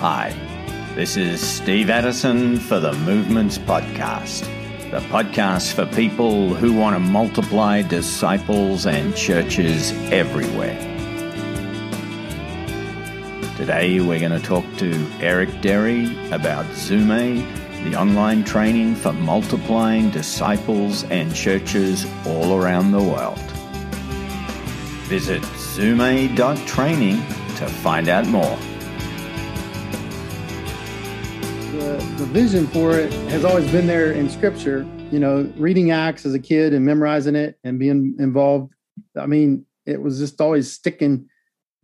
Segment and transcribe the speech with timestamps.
[0.00, 0.34] Hi,
[0.94, 4.42] this is Steve Addison for the Movements Podcast,
[4.90, 10.78] the podcast for people who want to multiply disciples and churches everywhere.
[13.56, 17.42] Today, we're going to talk to Eric Derry about Zume,
[17.82, 23.40] the online training for multiplying disciples and churches all around the world.
[25.08, 27.16] Visit zume.training
[27.56, 28.58] to find out more.
[32.16, 36.32] The, vision for it has always been there in scripture, you know, reading Acts as
[36.32, 38.72] a kid and memorizing it and being involved.
[39.18, 41.28] I mean, it was just always sticking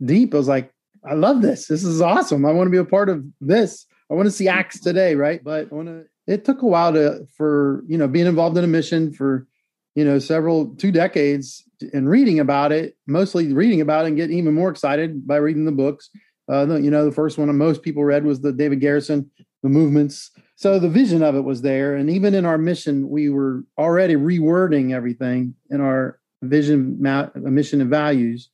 [0.02, 0.32] deep.
[0.32, 0.72] I was like,
[1.04, 1.66] I love this.
[1.66, 2.46] This is awesome.
[2.46, 3.86] I want to be a part of this.
[4.10, 5.44] I want to see Acts today, right?
[5.44, 8.64] But I want to, it took a while to, for, you know, being involved in
[8.64, 9.46] a mission for,
[9.94, 14.38] you know, several, two decades and reading about it, mostly reading about it and getting
[14.38, 16.08] even more excited by reading the books.
[16.50, 19.30] Uh, you know, the first one most people read was the David Garrison,
[19.62, 20.30] The Movements.
[20.56, 21.96] So the vision of it was there.
[21.96, 27.80] And even in our mission, we were already rewording everything in our vision, ma- mission,
[27.80, 28.48] and values.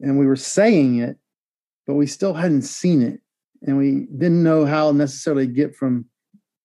[0.00, 1.16] And we were saying it,
[1.86, 3.20] but we still hadn't seen it.
[3.62, 6.06] And we didn't know how necessarily get from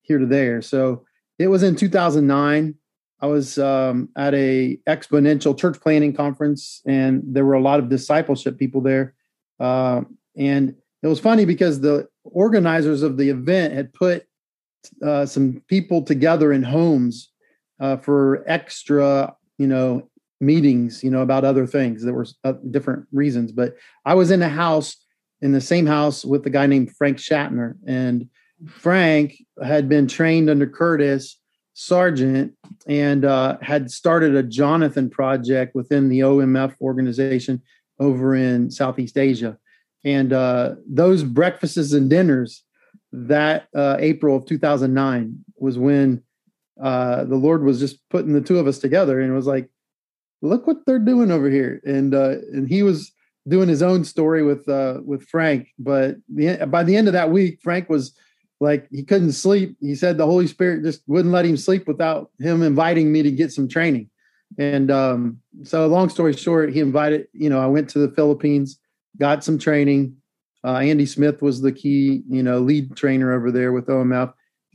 [0.02, 0.62] here to there.
[0.62, 1.06] So
[1.40, 2.76] it was in 2009
[3.22, 7.90] I was um, at a exponential church planting conference, and there were a lot of
[7.90, 9.16] discipleship people there.
[9.60, 10.02] Uh,
[10.38, 14.26] and it was funny because the organizers of the event had put
[15.04, 17.32] uh, some people together in homes
[17.80, 20.10] uh, for extra, you know,
[20.42, 22.04] meetings, you know, about other things.
[22.04, 24.98] There were uh, different reasons, but I was in a house
[25.42, 28.30] in the same house with a guy named Frank Shatner, and
[28.68, 31.40] Frank had been trained under Curtis
[31.74, 32.54] Sergeant
[32.88, 37.62] and uh, had started a Jonathan project within the OMF organization
[38.00, 39.58] over in Southeast Asia.
[40.06, 42.64] And uh, those breakfasts and dinners
[43.12, 46.22] that uh, April of 2009 was when
[46.82, 49.70] uh, the Lord was just putting the two of us together, and was like,
[50.42, 51.82] look what they're doing over here.
[51.86, 53.12] And uh, and he was
[53.48, 57.32] doing his own story with uh, with Frank, but the, by the end of that
[57.32, 58.16] week, Frank was
[58.60, 59.76] like he couldn't sleep.
[59.82, 63.32] He said the Holy Spirit just wouldn't let him sleep without him inviting me to
[63.32, 64.10] get some training.
[64.58, 67.28] And um, so, long story short, he invited.
[67.34, 68.80] You know, I went to the Philippines,
[69.20, 70.16] got some training.
[70.64, 74.34] Uh, Andy Smith was the key, you know, lead trainer over there with OMF.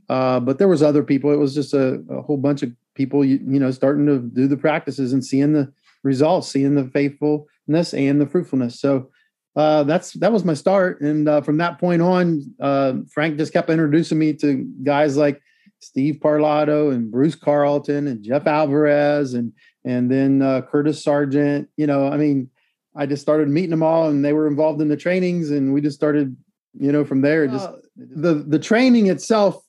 [0.08, 1.32] Uh, but there was other people.
[1.32, 4.46] It was just a, a whole bunch of people, you, you know, starting to do
[4.46, 8.80] the practices and seeing the results, seeing the faithfulness and the fruitfulness.
[8.80, 9.10] So
[9.56, 13.52] uh, that's that was my start, and uh, from that point on, uh, Frank just
[13.52, 15.42] kept introducing me to guys like
[15.80, 19.52] Steve Parlato and Bruce Carlton and Jeff Alvarez and
[19.84, 21.68] and then uh, Curtis Sergeant.
[21.76, 22.48] You know, I mean,
[22.94, 25.80] I just started meeting them all, and they were involved in the trainings, and we
[25.80, 26.36] just started,
[26.78, 27.46] you know, from there.
[27.46, 29.62] Just the the training itself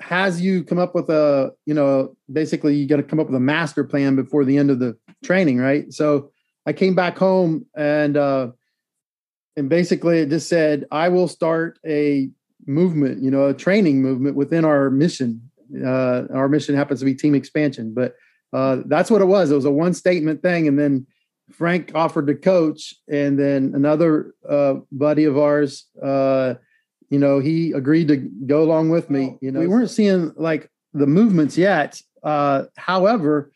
[0.00, 3.34] has you come up with a, you know, basically you got to come up with
[3.34, 5.92] a master plan before the end of the training, right?
[5.92, 6.30] So
[6.66, 8.48] I came back home and uh,
[9.58, 12.30] and basically it just said i will start a
[12.66, 15.42] movement you know a training movement within our mission
[15.84, 18.14] uh, our mission happens to be team expansion but
[18.54, 21.06] uh, that's what it was it was a one statement thing and then
[21.50, 26.54] frank offered to coach and then another uh, buddy of ours uh,
[27.10, 28.16] you know he agreed to
[28.46, 32.64] go along with me oh, you know we weren't seeing like the movements yet uh,
[32.76, 33.50] however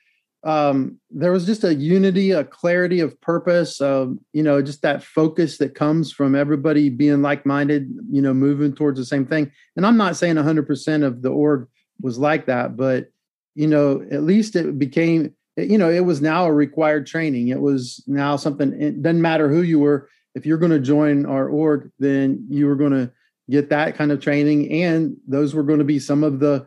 [0.44, 5.04] um, there was just a unity, a clarity of purpose, um, you know, just that
[5.04, 9.52] focus that comes from everybody being like minded, you know, moving towards the same thing.
[9.76, 11.68] And I'm not saying 100% of the org
[12.00, 13.06] was like that, but,
[13.54, 15.32] you know, at least it became,
[15.68, 17.48] you know, it was now a required training.
[17.48, 20.08] It was now something, it doesn't matter who you were.
[20.34, 23.12] If you're going to join our org, then you were going to
[23.50, 24.72] get that kind of training.
[24.72, 26.66] And those were going to be some of the,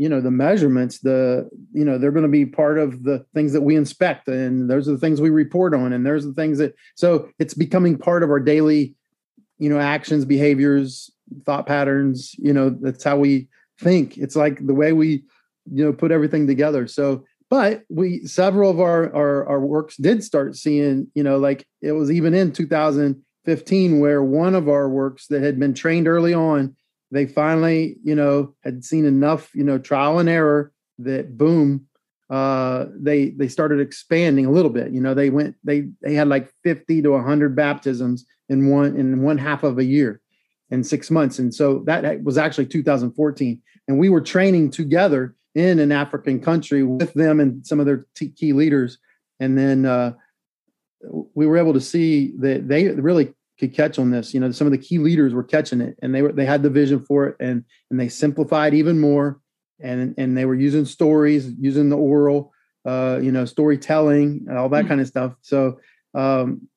[0.00, 3.52] you know the measurements the you know they're going to be part of the things
[3.52, 6.56] that we inspect and those are the things we report on and there's the things
[6.56, 8.94] that so it's becoming part of our daily
[9.58, 11.10] you know actions behaviors
[11.44, 13.46] thought patterns you know that's how we
[13.78, 15.22] think it's like the way we
[15.70, 20.24] you know put everything together so but we several of our our, our works did
[20.24, 25.26] start seeing you know like it was even in 2015 where one of our works
[25.26, 26.74] that had been trained early on
[27.10, 31.86] they finally, you know, had seen enough, you know, trial and error that boom,
[32.28, 34.92] uh, they they started expanding a little bit.
[34.92, 39.22] You know, they went they they had like 50 to 100 baptisms in one in
[39.22, 40.20] one half of a year
[40.70, 43.60] in six months, and so that was actually 2014.
[43.88, 48.06] And we were training together in an African country with them and some of their
[48.14, 48.98] t- key leaders,
[49.40, 50.12] and then uh,
[51.34, 54.32] we were able to see that they really could catch on this.
[54.32, 56.62] You know, some of the key leaders were catching it, and they were they had
[56.62, 59.40] the vision for it, and and they simplified even more,
[59.80, 62.52] and and they were using stories, using the oral,
[62.84, 64.88] uh, you know, storytelling, all that mm-hmm.
[64.88, 65.34] kind of stuff.
[65.42, 65.80] So
[66.14, 66.68] um,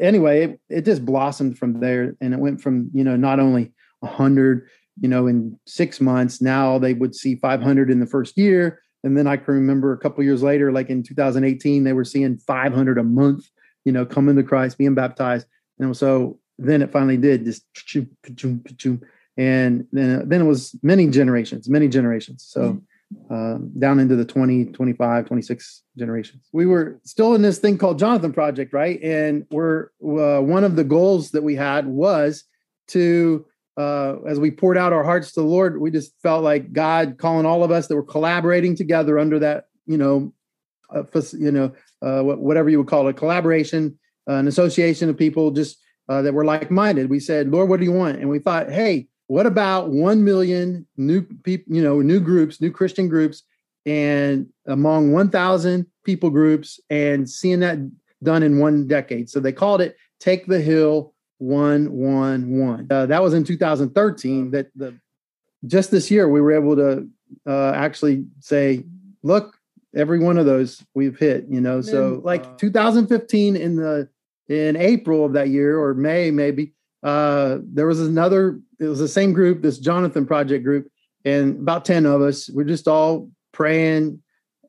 [0.00, 3.72] anyway, it, it just blossomed from there, and it went from you know not only
[4.02, 4.68] a hundred,
[5.00, 6.40] you know, in six months.
[6.40, 9.98] Now they would see 500 in the first year, and then I can remember a
[9.98, 13.46] couple years later, like in 2018, they were seeing 500 a month,
[13.84, 15.46] you know, coming to Christ, being baptized
[15.82, 17.64] and so then it finally did just
[19.38, 22.44] and then then it was many generations, many generations.
[22.48, 22.80] So
[23.30, 26.48] uh, down into the 20, 25, 26 generations.
[26.52, 29.02] We were still in this thing called Jonathan Project, right?
[29.02, 32.44] And we're uh, one of the goals that we had was
[32.88, 33.46] to
[33.76, 37.16] uh, as we poured out our hearts to the Lord, we just felt like God
[37.18, 40.32] calling all of us that were collaborating together under that, you know,
[40.94, 41.72] uh, you know,
[42.02, 45.78] uh, whatever you would call it, collaboration an association of people just
[46.08, 47.10] uh, that were like-minded.
[47.10, 48.18] We said, Lord, what do you want?
[48.18, 52.70] And we thought, hey, what about one million new people, you know, new groups, new
[52.70, 53.42] Christian groups,
[53.86, 57.78] and among 1,000 people groups, and seeing that
[58.22, 59.28] done in one decade.
[59.28, 64.52] So they called it "Take the Hill One One One." Uh, that was in 2013.
[64.52, 64.96] That the
[65.66, 67.08] just this year we were able to
[67.46, 68.84] uh, actually say,
[69.22, 69.56] look,
[69.94, 71.46] every one of those we've hit.
[71.48, 74.08] You know, so like uh, 2015 in the
[74.48, 78.60] in April of that year or May maybe, uh, there was another.
[78.78, 80.90] It was the same group, this Jonathan Project group,
[81.24, 82.48] and about ten of us.
[82.50, 84.22] We're just all praying.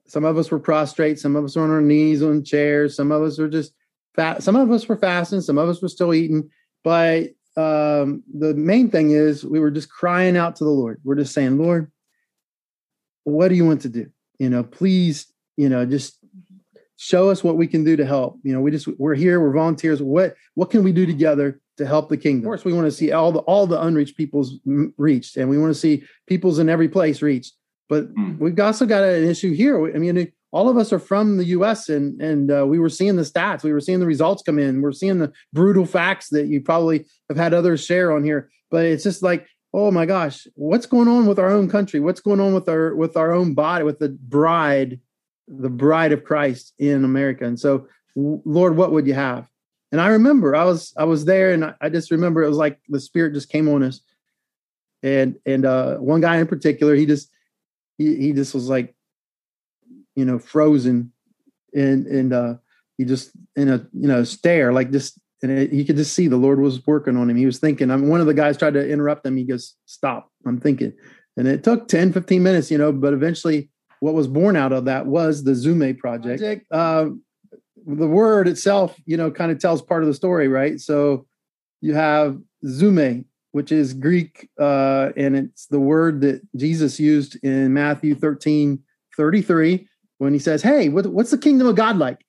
[0.07, 1.19] Some of us were prostrate.
[1.19, 2.95] Some of us were on our knees on chairs.
[2.95, 3.73] Some of us were just
[4.15, 4.43] fat.
[4.43, 5.41] Some of us were fasting.
[5.41, 6.49] Some of us were still eating.
[6.83, 10.99] But um, the main thing is we were just crying out to the Lord.
[11.03, 11.91] We're just saying, Lord,
[13.23, 14.07] what do you want to do?
[14.39, 16.17] You know, please, you know, just
[16.97, 19.51] show us what we can do to help you know we just we're here we're
[19.51, 22.85] volunteers what what can we do together to help the kingdom of course we want
[22.85, 24.59] to see all the all the unreached peoples
[24.97, 27.55] reached and we want to see peoples in every place reached
[27.89, 28.37] but mm.
[28.39, 31.89] we've also got an issue here i mean all of us are from the us
[31.89, 34.81] and and uh, we were seeing the stats we were seeing the results come in
[34.81, 38.85] we're seeing the brutal facts that you probably have had others share on here but
[38.85, 42.39] it's just like oh my gosh what's going on with our own country what's going
[42.39, 44.99] on with our with our own body with the bride
[45.47, 47.45] the bride of Christ in America.
[47.45, 49.47] And so, Lord, what would you have?
[49.91, 52.79] And I remember I was I was there, and I just remember it was like
[52.89, 54.01] the Spirit just came on us.
[55.03, 57.29] And and uh, one guy in particular, he just
[57.97, 58.95] he, he just was like,
[60.15, 61.11] you know, frozen,
[61.73, 62.55] and and uh,
[62.97, 66.27] he just in a you know stare like just and it, you could just see
[66.27, 67.35] the Lord was working on him.
[67.35, 67.91] He was thinking.
[67.91, 69.37] I mean, one of the guys tried to interrupt him.
[69.37, 70.31] He goes, "Stop!
[70.45, 70.93] I'm thinking."
[71.35, 73.71] And it took 10, 15 minutes, you know, but eventually
[74.01, 76.41] what was born out of that was the Zume project.
[76.41, 77.09] project uh,
[77.85, 80.79] the word itself, you know, kind of tells part of the story, right?
[80.79, 81.25] So
[81.81, 87.73] you have Zume, which is Greek, uh, and it's the word that Jesus used in
[87.73, 88.79] Matthew 13
[89.15, 89.87] 33
[90.23, 92.25] when he says, Hey, what, what's the kingdom of God like?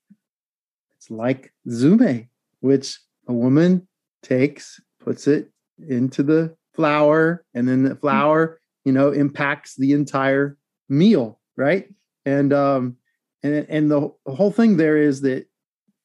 [0.96, 2.28] It's like Zume,
[2.60, 2.98] which
[3.28, 3.86] a woman
[4.22, 5.50] takes, puts it
[5.88, 10.56] into the flour, and then the flour, you know, impacts the entire
[10.88, 11.88] meal right?
[12.24, 12.96] And um,
[13.42, 15.46] and and the whole thing there is that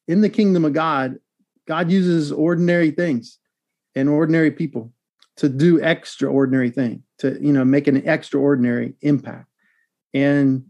[0.08, 1.16] in the kingdom of God,
[1.66, 3.38] God uses ordinary things
[3.94, 4.92] and ordinary people
[5.36, 9.46] to do extraordinary thing to you know make an extraordinary impact.
[10.12, 10.64] And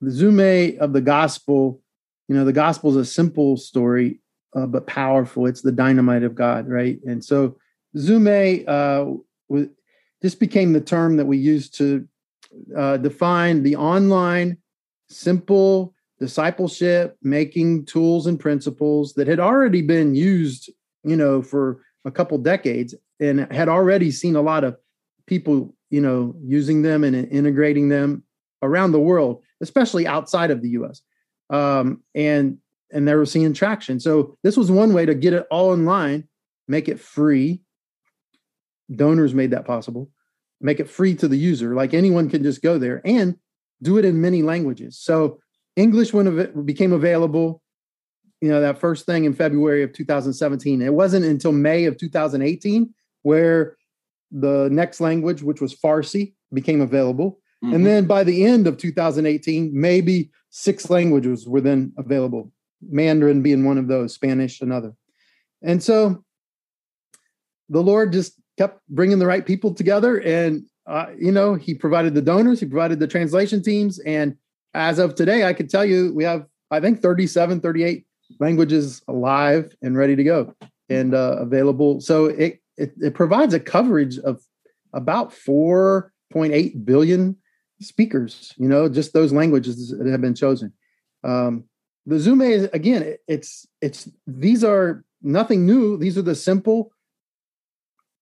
[0.00, 1.80] the zume of the gospel,
[2.28, 4.20] you know, the gospel is a simple story,
[4.54, 5.46] uh, but powerful.
[5.46, 6.98] It's the dynamite of God, right?
[7.04, 7.56] And so
[7.96, 9.64] zume uh,
[10.22, 12.06] just became the term that we use to
[12.76, 14.58] uh, define the online
[15.08, 20.70] simple discipleship making tools and principles that had already been used
[21.04, 24.76] you know for a couple decades and had already seen a lot of
[25.26, 28.22] people you know using them and integrating them
[28.62, 31.02] around the world especially outside of the us
[31.50, 32.58] um, and
[32.92, 36.26] and they were seeing traction so this was one way to get it all online
[36.68, 37.60] make it free
[38.94, 40.10] donors made that possible
[40.60, 41.74] make it free to the user.
[41.74, 43.36] Like anyone can just go there and
[43.82, 44.98] do it in many languages.
[44.98, 45.40] So
[45.76, 47.62] English when it became available,
[48.40, 50.82] you know, that first thing in February of 2017.
[50.82, 53.76] It wasn't until May of 2018 where
[54.30, 57.40] the next language, which was Farsi, became available.
[57.64, 57.74] Mm-hmm.
[57.74, 63.64] And then by the end of 2018, maybe six languages were then available, Mandarin being
[63.64, 64.94] one of those, Spanish another.
[65.62, 66.24] And so
[67.68, 72.14] the Lord just kept bringing the right people together and uh, you know he provided
[72.14, 74.34] the donors he provided the translation teams and
[74.72, 78.06] as of today i can tell you we have i think 37 38
[78.40, 80.54] languages alive and ready to go
[80.88, 82.00] and uh, available.
[82.00, 84.42] So it, it, it provides a coverage of
[84.92, 87.36] about 4.8 billion
[87.80, 88.54] speakers.
[88.56, 90.72] You know, just those languages that have been chosen.
[91.24, 91.64] Um,
[92.06, 95.96] the Zume is again, it, it's it's these are nothing new.
[95.96, 96.92] These are the simple,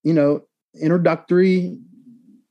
[0.03, 0.43] you know,
[0.81, 1.79] introductory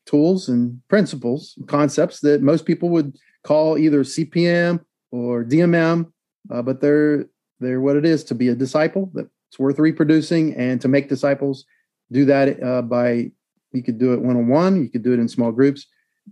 [0.05, 6.11] tools and principles, concepts that most people would call either CPM or DMM,
[6.51, 7.25] uh, but they're
[7.59, 11.65] they're what it is to be a disciple that's worth reproducing and to make disciples.
[12.11, 13.31] Do that uh, by
[13.71, 15.87] you could do it one on one, you could do it in small groups,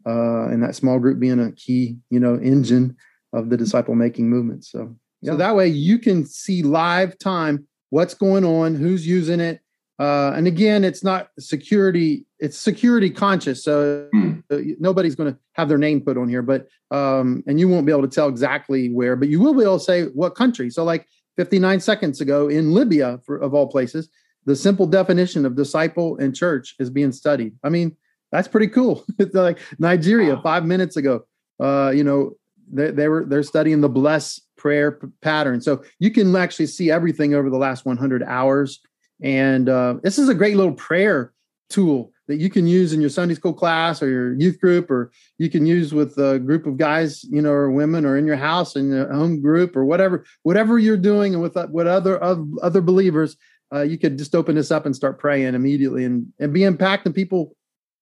[0.06, 2.96] uh, and that small group being a key you know engine
[3.34, 4.66] of the disciple making movement.
[4.66, 5.32] So yeah.
[5.32, 9.62] so that way you can see live time what's going on, who's using it,
[10.02, 13.64] uh, and again, it's not security; it's security conscious.
[13.64, 14.42] So mm.
[14.80, 17.92] nobody's going to have their name put on here, but um, and you won't be
[17.92, 20.72] able to tell exactly where, but you will be able to say what country.
[20.72, 21.06] So, like
[21.38, 24.10] 59 seconds ago in Libya, for, of all places,
[24.46, 27.54] the simple definition of disciple and church is being studied.
[27.64, 27.96] I mean,
[28.32, 29.04] that's pretty cool.
[29.20, 30.42] it's like Nigeria wow.
[30.42, 31.26] five minutes ago.
[31.60, 32.32] Uh, you know,
[32.72, 35.62] they, they were they're studying the bless prayer p- pattern.
[35.62, 38.80] So you can actually see everything over the last 100 hours
[39.22, 41.34] and uh, this is a great little prayer
[41.70, 45.12] tool that you can use in your Sunday school class or your youth group, or
[45.38, 48.36] you can use with a group of guys, you know, or women, or in your
[48.36, 52.22] house in your home group, or whatever, whatever you're doing, and with uh, with other
[52.24, 53.38] other believers,
[53.74, 57.14] uh, you could just open this up and start praying immediately, and and be impacting
[57.14, 57.56] people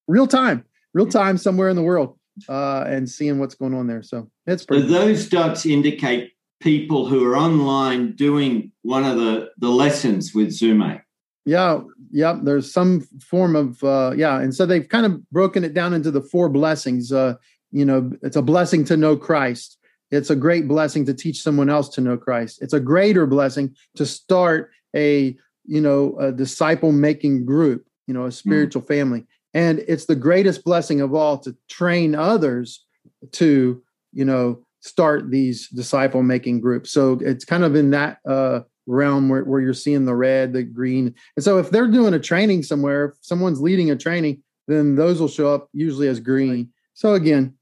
[0.10, 2.18] real time, real time somewhere in the world,
[2.50, 4.04] uh, and seeing what's going on there.
[4.04, 4.88] So it's pretty.
[4.88, 10.50] So those dots indicate people who are online doing one of the the lessons with
[10.50, 11.02] Zume.
[11.46, 12.38] Yeah, yeah.
[12.42, 16.12] There's some form of uh, yeah, and so they've kind of broken it down into
[16.12, 17.12] the four blessings.
[17.12, 17.36] Uh,
[17.72, 19.78] you know, it's a blessing to know Christ.
[20.12, 22.60] It's a great blessing to teach someone else to know Christ.
[22.62, 27.86] It's a greater blessing to start a you know a disciple making group.
[28.08, 28.32] You know, a hmm.
[28.32, 28.88] spiritual mm.
[28.88, 32.86] family, and it's the greatest blessing of all to train others
[33.32, 33.82] to
[34.14, 36.92] you know start these disciple making groups.
[36.92, 40.64] So it's kind of in that uh, realm where, where you're seeing the red, the
[40.64, 41.14] green.
[41.36, 45.20] And so if they're doing a training somewhere, if someone's leading a training, then those
[45.20, 46.70] will show up usually as green.
[46.94, 47.56] So again,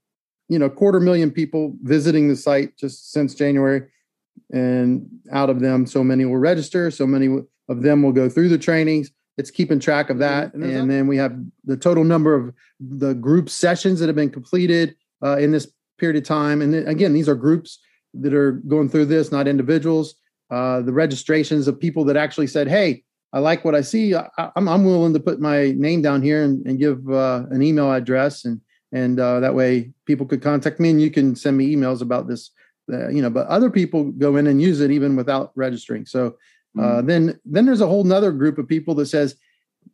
[0.48, 3.82] you know, quarter million people visiting the site just since January.
[4.52, 6.90] And out of them, so many will register.
[6.90, 7.28] So many
[7.68, 9.10] of them will go through the trainings.
[9.38, 10.52] It's keeping track of that.
[10.52, 14.30] And, and then we have the total number of the group sessions that have been
[14.30, 16.60] completed uh, in this period of time.
[16.60, 17.78] And then, again, these are groups
[18.14, 20.16] that are going through this, not individuals
[20.50, 24.14] uh, the registrations of people that actually said, "Hey, I like what I see.
[24.14, 27.62] I, am I'm willing to put my name down here and, and give uh, an
[27.62, 28.60] email address, and
[28.92, 32.28] and uh, that way people could contact me, and you can send me emails about
[32.28, 32.50] this.
[32.90, 36.06] Uh, you know, but other people go in and use it even without registering.
[36.06, 36.36] So
[36.78, 37.06] uh, mm-hmm.
[37.06, 39.34] then then there's a whole nother group of people that says,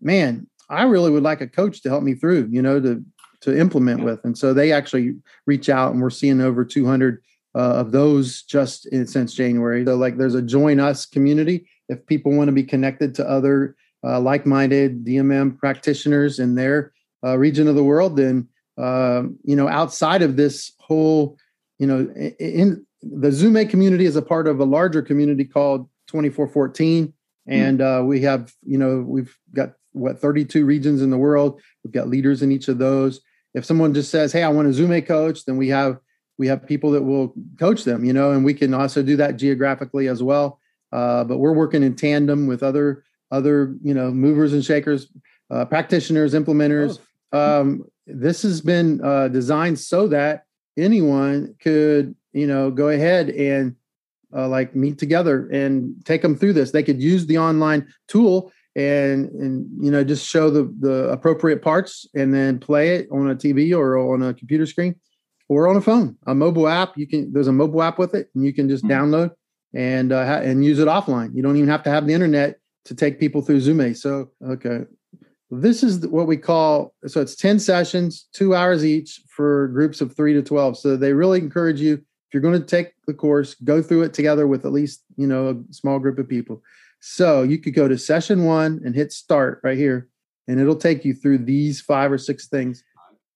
[0.00, 2.48] "Man, I really would like a coach to help me through.
[2.50, 3.04] You know, to
[3.40, 7.22] to implement with." And so they actually reach out, and we're seeing over 200
[7.54, 9.84] uh, of those just in, since January.
[9.84, 13.76] So, like, there's a join us community if people want to be connected to other
[14.02, 16.92] uh, like-minded DMM practitioners in their
[17.24, 18.16] uh, region of the world.
[18.16, 21.38] Then, um, you know, outside of this whole,
[21.78, 25.88] you know, in, in the Zume community is a part of a larger community called
[26.14, 27.12] 2414,
[27.48, 28.06] and mm-hmm.
[28.06, 31.60] we have, you know, we've got what 32 regions in the world.
[31.82, 33.20] We've got leaders in each of those.
[33.52, 35.98] If someone just says, "Hey, I want a Zume coach," then we have
[36.38, 39.36] we have people that will coach them, you know, and we can also do that
[39.36, 40.60] geographically as well.
[40.92, 43.02] Uh, but we're working in tandem with other
[43.32, 45.08] other you know movers and shakers,
[45.50, 47.00] uh, practitioners, implementers.
[47.32, 47.60] Oh.
[47.60, 50.44] Um, this has been uh, designed so that
[50.76, 53.74] anyone could you know go ahead and
[54.34, 56.72] uh, like meet together and take them through this.
[56.72, 61.62] They could use the online tool and and you know just show the the appropriate
[61.62, 64.96] parts and then play it on a TV or on a computer screen
[65.48, 66.96] or on a phone, a mobile app.
[66.96, 69.14] You can there's a mobile app with it, and you can just mm-hmm.
[69.14, 69.30] download
[69.74, 71.34] and uh, ha- and use it offline.
[71.34, 73.96] You don't even have to have the internet to take people through Zume.
[73.96, 74.80] So okay,
[75.50, 80.16] this is what we call so it's ten sessions, two hours each for groups of
[80.16, 80.76] three to twelve.
[80.78, 84.46] So they really encourage you you're going to take the course, go through it together
[84.46, 86.62] with at least you know a small group of people.
[87.00, 90.08] So you could go to session one and hit start right here,
[90.48, 92.84] and it'll take you through these five or six things,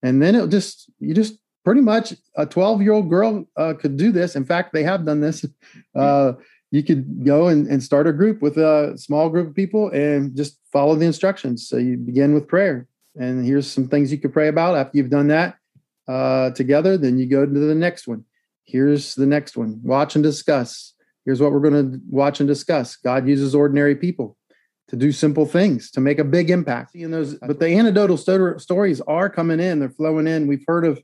[0.02, 3.96] and then it'll just you just pretty much a 12 year old girl uh, could
[3.96, 4.36] do this.
[4.36, 5.44] In fact, they have done this.
[5.94, 6.32] Uh,
[6.70, 10.36] you could go and, and, start a group with a small group of people and
[10.36, 11.68] just follow the instructions.
[11.68, 12.86] So you begin with prayer.
[13.18, 14.76] And here's some things you could pray about.
[14.76, 15.56] After you've done that
[16.06, 18.24] uh, together, then you go to the next one.
[18.68, 20.92] Here's the next one watch and discuss.
[21.24, 22.96] Here's what we're going to watch and discuss.
[22.96, 24.36] God uses ordinary people.
[24.88, 26.94] to do simple things to make a big impact.
[26.94, 30.46] And those, but the anecdotal stories are coming in; they're flowing in.
[30.46, 31.02] We've heard of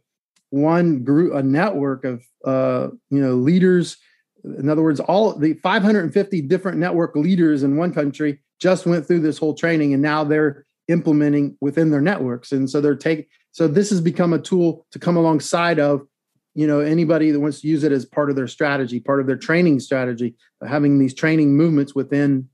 [0.50, 3.96] one group, a network of uh, you know leaders.
[4.44, 9.20] In other words, all the 550 different network leaders in one country just went through
[9.20, 12.52] this whole training, and now they're implementing within their networks.
[12.52, 13.24] And so they're taking.
[13.52, 16.06] So this has become a tool to come alongside of
[16.54, 19.26] you know anybody that wants to use it as part of their strategy part of
[19.26, 22.48] their training strategy having these training movements within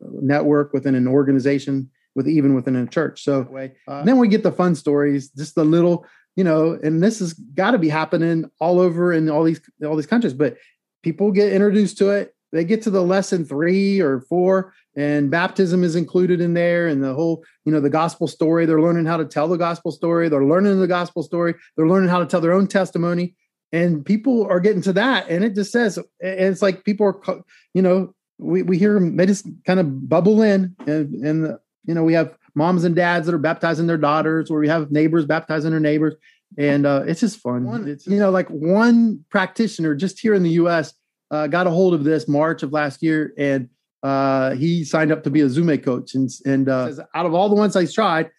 [0.00, 3.24] network within an organization with even within a church.
[3.24, 3.48] So
[3.88, 7.32] uh, then we get the fun stories just the little you know and this has
[7.32, 10.56] got to be happening all over in all these all these countries but
[11.02, 15.82] people get introduced to it they get to the lesson three or four and baptism
[15.82, 18.64] is included in there and the whole you know the gospel story.
[18.64, 20.28] They're learning how to tell the gospel story.
[20.28, 21.54] They're learning the gospel story.
[21.76, 23.34] They're learning how to tell their own testimony.
[23.72, 27.42] And people are getting to that and it just says it's like people are
[27.74, 31.94] you know we, we hear them they just kind of bubble in and, and you
[31.94, 35.26] know we have moms and dads that are baptizing their daughters or we have neighbors
[35.26, 36.14] baptizing their neighbors
[36.56, 37.64] and uh, it's just fun.
[37.64, 40.94] One, it's, you know like one practitioner just here in the us
[41.34, 43.68] uh, got a hold of this march of last year and
[44.04, 46.14] uh, he signed up to be a Zume coach.
[46.14, 48.30] And and uh, out of all the ones I tried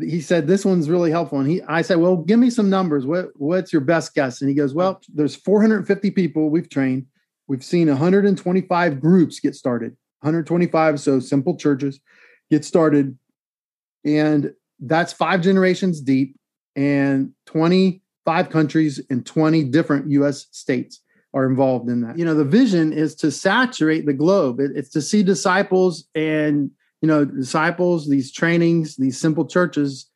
[0.00, 1.40] he said this one's really helpful.
[1.40, 3.06] And he i said well give me some numbers.
[3.06, 4.40] What what's your best guess?
[4.40, 7.06] And he goes well there's 450 people we've trained.
[7.46, 12.00] We've seen 125 groups get started, 125, so simple churches
[12.50, 13.18] get started.
[14.04, 16.36] And that's five generations deep
[16.76, 21.00] and 25 countries and 20 different US states
[21.32, 22.18] are involved in that.
[22.18, 24.60] You know, the vision is to saturate the globe.
[24.60, 26.70] It, it's to see disciples and,
[27.02, 30.10] you know, disciples, these trainings, these simple churches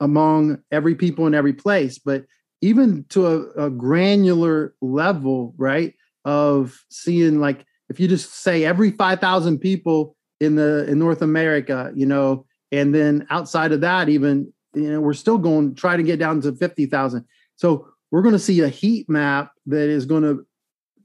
[0.00, 1.98] among every people in every place.
[1.98, 2.24] But
[2.60, 5.94] even to a, a granular level, right?
[6.24, 11.90] of seeing like if you just say every 5000 people in the in north america
[11.94, 16.02] you know and then outside of that even you know we're still going try to
[16.02, 17.24] get down to 50000
[17.56, 20.44] so we're going to see a heat map that is going to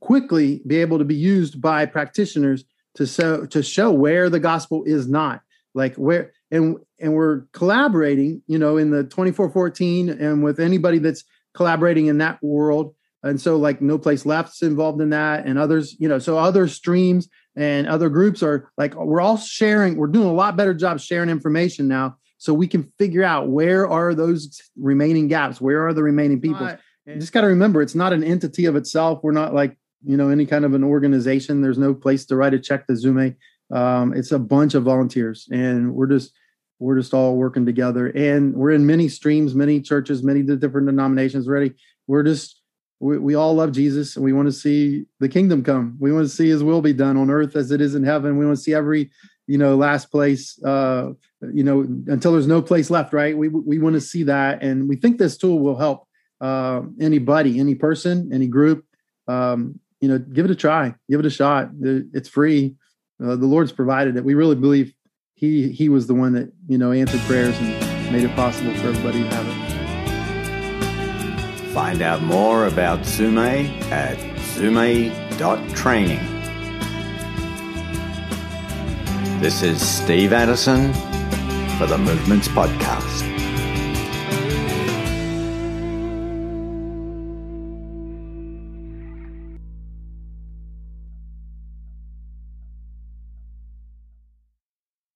[0.06, 2.63] quickly be able to be used by practitioners
[2.94, 5.41] to show to show where the gospel is not.
[5.74, 11.24] Like where and and we're collaborating you know in the 2414 and with anybody that's
[11.56, 12.94] collaborating in that world.
[13.24, 16.68] And so like no place left's involved in that and others you know so other
[16.68, 21.00] streams and other groups are like we're all sharing we're doing a lot better job
[21.00, 25.94] sharing information now so we can figure out where are those remaining gaps where are
[25.96, 26.70] the remaining people.
[27.08, 29.22] You just got to remember it's not an entity of itself.
[29.24, 32.54] We're not like you know any kind of an organization there's no place to write
[32.54, 33.36] a check to zume
[33.74, 36.32] um, it's a bunch of volunteers and we're just
[36.80, 41.48] we're just all working together and we're in many streams many churches many different denominations
[41.48, 41.74] already
[42.08, 42.62] we're just
[43.00, 45.98] we, we all love Jesus and we want to see the kingdom come.
[46.00, 48.38] We want to see his will be done on earth as it is in heaven.
[48.38, 49.12] We want to see every,
[49.48, 51.12] you know, last place, uh,
[51.54, 53.38] you know, until there's no place left, right?
[53.38, 54.63] We, we want to see that.
[54.63, 56.08] And we think this tool will help
[56.41, 58.86] uh, anybody, any person, any group.
[59.28, 61.72] Um, you know, give it a try, give it a shot.
[61.82, 62.76] It's free.
[63.20, 64.24] Uh, the Lord's provided it.
[64.24, 64.94] We really believe
[65.34, 68.89] he, he was the one that, you know, answered prayers and made it possible for
[68.89, 69.56] everybody to have it.
[71.74, 74.20] Find out more about Zume at
[74.54, 76.20] zume.training.
[79.41, 80.94] This is Steve Addison
[81.80, 83.35] for the Movements Podcast.